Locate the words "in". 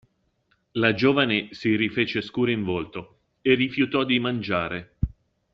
2.49-2.63